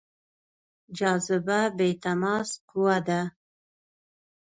جاذبه 0.97 1.59
بې 1.77 1.89
تماس 2.03 2.49
قوه 2.69 2.97
ده. 3.07 3.21